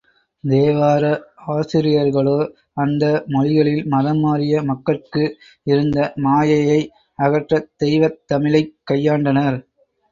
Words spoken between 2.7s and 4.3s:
அந்த மொழிகளில் மதம்